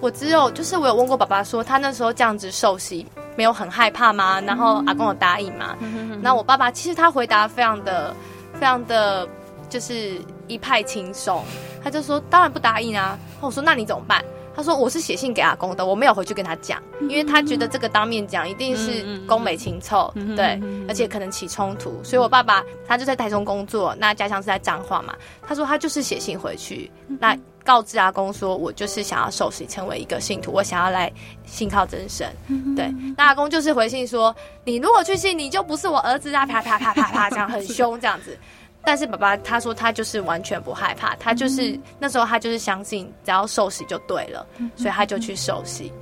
[0.00, 4.40] 我只有就是我有问过爸爸说，他那时候这样子受洗，没有很害怕吗？
[4.40, 5.76] 然后阿公有答应吗？
[6.22, 8.14] 那、嗯、我爸爸其实他回答非常的、
[8.54, 9.28] 非常的，
[9.68, 11.44] 就是一派轻松，
[11.84, 13.18] 他就说当然不答应啊。
[13.42, 14.24] 我说那你怎么办？
[14.54, 21.98] 他说：“我是写信给阿公的，我没有回去跟他讲，因为他觉得这个当面讲一定是公美情臭，对，而且可能起冲突。
[22.04, 25.14] 所以我爸爸他就在台中工作，那家乡是在彰化嘛。
[25.46, 26.90] 他说他就是写信回去，
[27.20, 31.10] 那告知阿公说，我就是想要受洗成为一个信徒，我想要来
[31.46, 32.28] 信靠真神。
[32.76, 34.34] 对，那阿公就是回信说，
[34.64, 36.44] 你如果去信，你就不是我儿子啊！
[36.44, 38.36] 啪啪啪啪啪，这样很凶这样子。”
[38.84, 45.92] 但是爸爸他说他就是完全不害怕，他就是、嗯、那时候他就是相信只要受洗就对了，嗯、所以他就去受洗。
[45.94, 46.00] 嗯、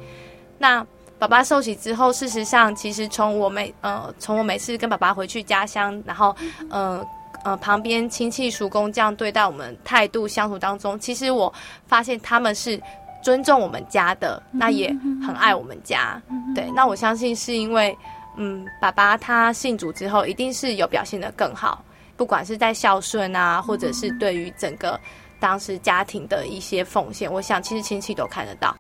[0.59, 0.87] 那
[1.19, 6.35] 爸爸受洗之后，事实上其实从我每呃从我每次跟爸爸回去家乡，然后
[6.71, 7.05] 呃
[7.45, 11.53] 呃旁边亲戚叔公这样对待我们态度相处当中，其实我
[11.87, 12.81] 发现他们是
[13.23, 14.89] 尊重我们家的，那也
[15.27, 16.19] 很爱我们家。
[16.31, 17.95] 嗯、对，那我相信是因为
[18.39, 21.85] 嗯爸爸他信主之后，一定是有表现的更好。
[22.21, 25.01] 不管是在孝顺啊，或者是对于整个
[25.41, 28.77] 当时家庭的一些奉献，我想其实亲戚都看得到。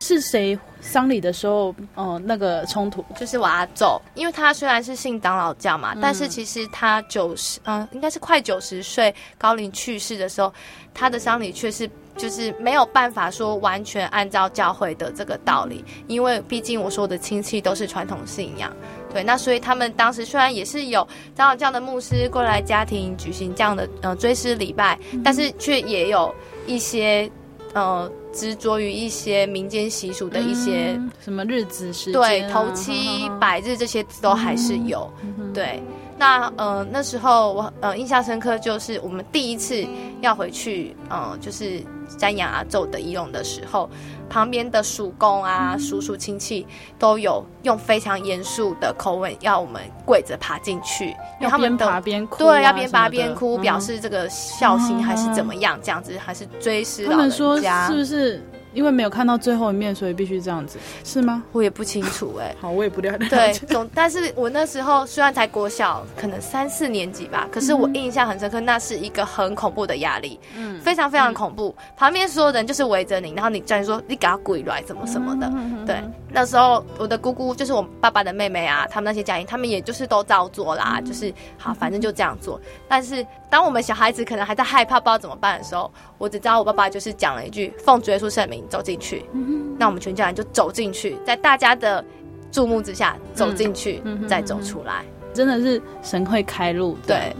[0.00, 3.84] 是谁丧礼的时候，哦、呃，那个冲突就是我阿祖，
[4.16, 10.52] 因为他虽然是信长老教嘛，嗯、但是其实他九十，嗯，应该是快九十岁高龄去世的时候，
[10.92, 18.74] 他的丧礼却是就是没有办法说完全按照教会的这个道理，因为毕竟我说的亲戚都是传统信仰。
[19.12, 26.32] 对，那所以他们当时虽然也是有长老教的牧师过来家庭举行这样的呃追思礼拜，嗯、但是却也有
[26.66, 27.30] 一些
[27.74, 35.10] 呃执着于一些民间习俗的一些、嗯、什么日子时间、啊、对头七百日这些都还是有。
[35.22, 35.82] 嗯、对，
[36.16, 39.84] 那呃那时候我呃印象深刻，就是我们第一次
[40.20, 41.82] 要回去，呃就是
[42.16, 43.90] 瞻仰阿宙的遗容的时候，
[44.30, 46.66] 旁边的叔公啊、叔叔亲戚
[46.98, 51.08] 都有用非常严肃的口吻要我们跪着爬进去，
[51.40, 58.42] 因为他们边爬边哭、啊，对，要边爬边哭，表示这个孝心还是怎么样，这样子还是追思老人家，他们说是不是？
[58.72, 61.42] 因为没有看到最后一面，所以必须这样子，是吗？
[61.52, 62.56] 我也不清楚哎、欸。
[62.60, 63.28] 好，我也不了解。
[63.28, 71.74] 对，总，但是我那时候虽然才国小，可能三四年级吧，可是我印象很深刻，那是一个很恐怖的压力，嗯，非常非常恐怖。
[71.78, 75.46] 嗯、旁边所有人就是围着你，然后你站说你给他跪来，怎么什么的。
[75.52, 82.60] 嗯、对，那时候我的姑姑就是我爸爸的妹妹啊，他们那些家人，他们也就是都照做啦，嗯、就是好，反正就这样做。
[82.88, 92.04] 但是当我们小孩子可能还在害怕，不知道怎么办的时候，我只知道我爸爸就是讲了一句“奉主耶稣圣名走进去”，嗯，那我们全家人就走进去，在大家的
[92.50, 96.96] 注目之下走进去，嗯，再走出来，真的是神会开路。
[97.06, 97.34] 对，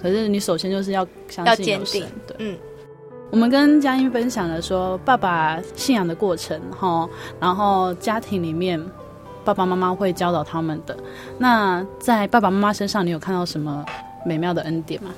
[0.00, 2.06] 可是你首先就是要相信要坚定。
[2.26, 2.56] 对，嗯，
[3.30, 7.08] 我们跟佳音分享了说爸爸信仰的过程，哈，
[7.40, 8.80] 然后家庭里面
[9.44, 10.96] 爸爸妈妈会教导他们的。
[11.38, 13.84] 那在爸爸妈妈身上，你有看到什么
[14.24, 15.10] 美妙的恩典吗？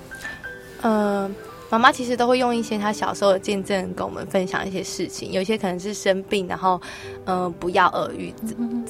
[0.81, 1.31] 呃，
[1.71, 6.81] 妈妈其实都会用一些她小时候的见证跟我们分享一些事情，有一些可能是生病，然后，
[7.25, 8.33] 呃，不药而愈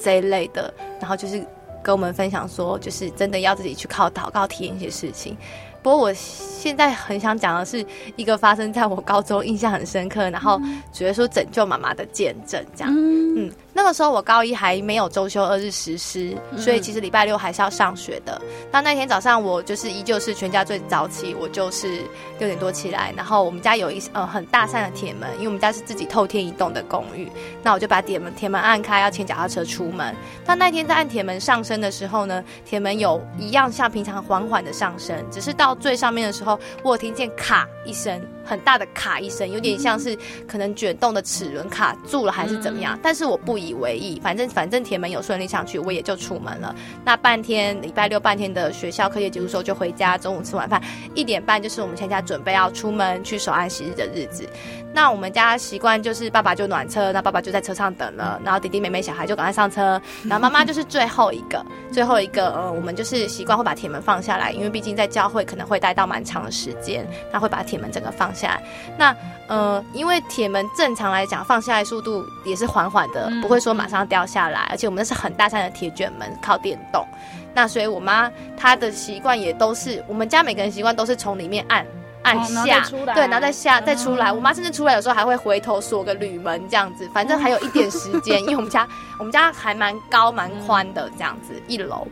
[0.01, 1.43] 这一类的，然后就是
[1.81, 5.35] 跟我们分享说，就是真的要自己去靠祷告体验一些事情。
[5.81, 10.59] 不过我现在很想讲的是一个发生在我高中印象很深刻，然后
[10.91, 12.91] 觉得说拯救妈妈的见证，这样。
[12.91, 18.41] 嗯，那个时候我高一还没有周休二日实施，所以其实礼拜六还是要上学的。
[18.71, 21.99] 那那天早上我就是依旧是全家最早起，我就是
[22.39, 27.29] 六点多起来，然后我们家有一呃很大扇的铁门，因为我们家是自己透天一栋的公寓，
[27.61, 30.15] 那我就把铁门铁门按开，要牵脚踏车出门。
[30.45, 40.17] 但那天在按铁门上升的时候呢，铁门有一样像平常缓缓的上升，只是到最上面的时候，我有听见咔一声，很大的咔一声，有点像是
[40.47, 42.97] 可能卷动的齿轮卡住了还是怎么样。
[43.03, 46.75] 但是我不以以为意，反正反正铁门有顺利上去，我也就出门了。
[47.03, 50.81] 那半天礼拜六半天的学校课业结束之后就回家，中午吃晚饭，
[51.13, 54.47] 一点半就是我们全家准备要出门去守安息日的日子。
[54.95, 68.63] 那我们家习惯就是爸爸就暖车，那爸爸就在车上等了，然后弟弟妹妹小孩就赶快上车，然后妈妈就是最后一个， 最后一个呃，我们就是习惯会把铁门放下来，因为毕竟在教会可能会待到蛮长的时间，他会把铁门整个放下来。
[68.97, 69.13] 那
[69.47, 77.05] 呃，因为铁门正常来讲放下来速度也是缓缓的，不会说马上掉下来，而且我们那是很大扇的铁卷门，靠电动，
[77.53, 81.85] 那所以我妈她的习惯也都是，我们家每个人习惯都是从里面按。
[82.25, 84.31] 按下，哦、对，然后再下，再出来。
[84.31, 88.87] 我妈甚至出来有时候还会回头锁个铝门这样子，反正还有一点时间，因为我们家
[89.19, 92.07] 我们家还蛮高蛮宽的这样子，一楼。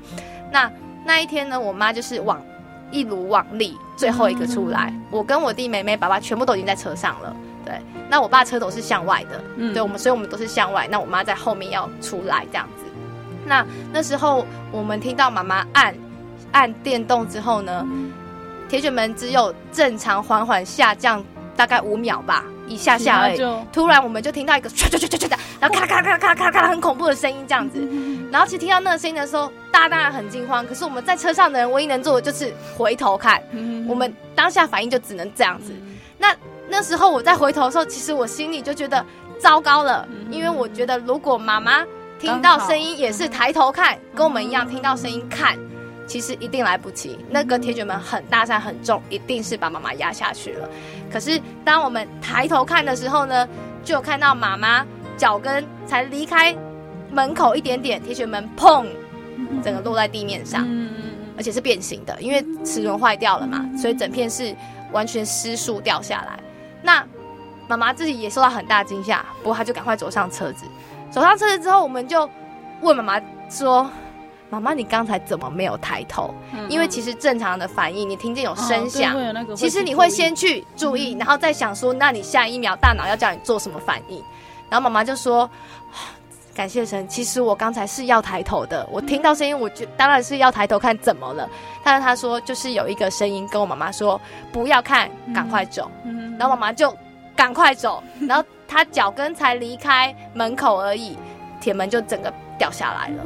[0.52, 0.72] 那
[1.04, 2.40] 那一天呢，我妈就是往
[2.92, 7.36] 一如往例最后一个出来，我跟我弟妹妹、爸爸全部都已经在车上了。
[7.66, 7.74] 对，
[8.10, 9.42] 那我爸车头是向外的，
[9.74, 10.88] 对我们，所以我们都是向外。
[10.92, 12.84] 那我妈在后面要出来这样子。
[13.46, 15.96] 那那时候我们听到妈妈按
[16.52, 17.86] 按电动之后呢，
[18.74, 21.24] 铁卷门只有正常缓缓下降
[21.56, 23.38] 大概五秒吧，一下下而已。
[23.72, 27.88] 突然我们就听到一个唰唰唰唰唰的，然后咔咔咔咔咔咔很恐怖的声音这样子。
[28.32, 30.66] 然后其实听到那个声音的时候，大家当然很惊慌。
[30.66, 33.40] 可是我们在车上的人唯一能做的就是回头看。
[33.88, 35.72] 我们当下反应就只能这样子。
[36.18, 36.36] 那
[36.68, 39.06] 那时候我在回头的时候，其实我心里就觉得
[39.38, 41.86] 糟糕了，因为我觉得如果妈妈
[42.20, 45.56] 听到声音也是抬头看，跟我们一样听到声音看。
[46.06, 50.70] 其实一定来不及，那个铁卷门很大扇很重，一定是把妈妈压下去了。
[51.12, 53.48] 可是当我们抬头看的时候呢，
[53.84, 54.86] 就看到妈妈
[55.18, 56.56] 脚跟才离开
[57.12, 58.86] 门口一点点，铁卷门砰，
[59.64, 60.68] 整个落在地面上，
[61.38, 64.54] 而且是变形的，因为齿轮坏掉了嘛，所以整片是
[64.92, 66.38] 完全失速掉下来。
[66.82, 67.06] 那
[67.68, 70.66] 妈妈自己也受到很大惊吓，不过她就赶快走上车子。
[71.10, 72.30] 走上车子之后，我们就
[72.82, 73.90] 问妈妈说。
[74.54, 76.34] 妈妈，你刚才怎么没有抬头？
[76.70, 84.24] 因为其实正常的反应，你听见有声响，哦、其实你会先去注意，嗯、然后再想说，那你下一秒大脑要叫你做什么反应？
[84.70, 85.50] 然后妈妈就说
[86.54, 91.50] ：“感谢神，其实我刚才是要抬头的，我听到声音，我就当然是要抬头看怎么了。
[91.84, 94.20] 但是他说，就是有一个声音跟我妈妈说，
[94.52, 95.90] 不要看，赶快走。
[96.38, 96.96] 然后妈妈就
[97.36, 101.18] 赶快走，然后他脚跟才离开门口而已，
[101.60, 103.24] 铁门就整个掉下来了。”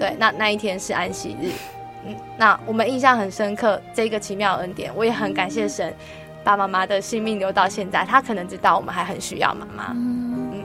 [0.00, 1.50] 对，那那一天是安息日，
[2.06, 5.94] 嗯，那我们印象很深刻，这个奇妙恩典，我也很感谢神，
[6.42, 8.04] 把妈妈的性命留到现在。
[8.04, 10.64] 他可能知道我们还很需要妈妈，嗯，嗯，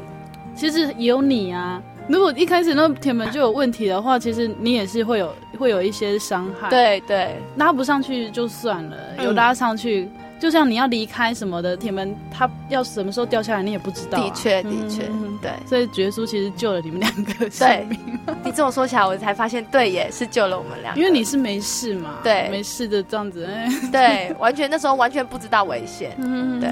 [0.55, 1.81] 其实也有你啊。
[2.07, 6.69] 如果一开始那铁门就有问题的话，其实你也是会有会有一些伤害。
[6.69, 10.09] 对对，拉不上去就算了，有拉上去。
[10.17, 14.21] 嗯就像你要离开什么的铁门，它要什么时候掉下来，你也不知道、啊。
[14.21, 15.51] 的确，的确，嗯、对。
[15.65, 17.97] 所以耶稣其实救了你们两个生命。
[18.43, 20.99] 你这么说起来，我才发现，对耶，是救了我们两个。
[20.99, 23.47] 因为你是没事嘛，对，没事的这样子。
[23.91, 26.11] 对，完全那时候完全不知道危险。
[26.17, 26.69] 嗯，对。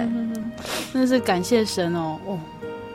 [0.91, 2.39] 那是感谢神哦，哦，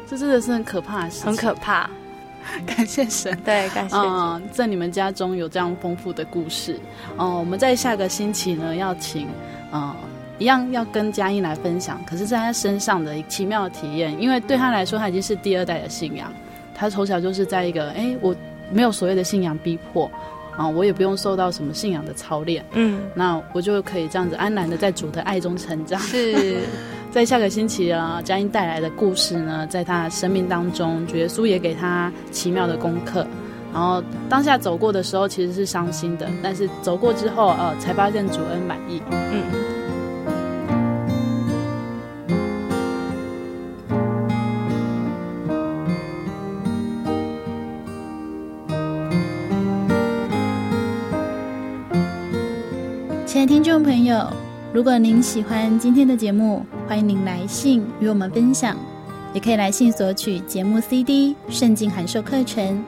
[0.07, 1.89] 这真的是很可怕的事情，很可怕。
[2.64, 4.05] 感谢神，对，感谢神。
[4.05, 6.79] 嗯，在你们家中有这样丰富的故事。
[7.16, 9.27] 哦，我们在下个星期呢，要请，
[9.73, 9.95] 嗯。
[10.39, 16.32] 一样要跟佳音来分享，可是在他身上的奇妙的体验，因为对他来说，他已经是第二代的信仰。
[16.74, 18.34] 他从小就是在一个，哎，我
[18.70, 20.09] 没有所谓的信仰逼迫，
[20.57, 26.01] 啊，我也不用受到什么信仰的操练，嗯，那我就可以这样子安然的在主的爱中成长。
[26.01, 26.59] 是，
[27.11, 33.26] 在下个星期啊，佳音带来的故事呢，在他生命当中，主耶稣也给他奇妙的功课。
[33.74, 39.03] 然后当下走过的时候，其实是伤心的，但是走过之后，呃，才发现主恩满意。
[39.11, 39.78] 嗯。
[53.83, 54.33] 朋友，
[54.72, 58.76] 如果您喜欢今天的节目，欢迎您来信与我们分享，
[59.33, 62.83] 也可以来信索取节目 CD、圣经函授课程。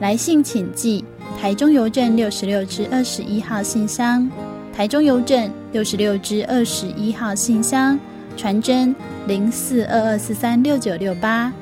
[0.00, 1.04] 来信请寄
[1.40, 4.28] 台中邮政六十六支二十一号信箱，
[4.74, 7.98] 台中邮政六十六支二十一号信箱，
[8.36, 8.94] 传真
[9.26, 11.52] 零四二二四三六九六八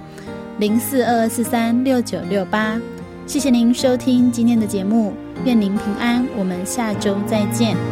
[0.59, 2.81] 零四二二四三六九六八。
[3.27, 5.13] 谢谢您收听今天的节目，
[5.45, 7.92] 愿您平安，我们下周再见。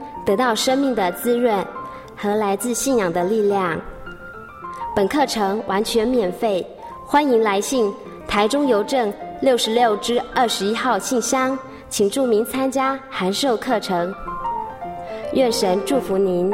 [0.25, 1.65] 得到生命的滋润
[2.15, 3.79] 和来自信仰的力量。
[4.95, 6.65] 本课程完全免费，
[7.05, 7.91] 欢迎来信
[8.27, 9.11] 台中邮政
[9.41, 11.57] 六十六支二十一号信箱，
[11.89, 14.13] 请注明参加函授课程。
[15.33, 16.51] 愿神祝福您。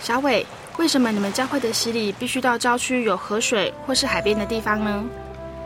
[0.00, 0.44] 小伟，
[0.78, 5.04] 为什么你们教会的洗礼必须到郊区有河水或是海边的地方呢？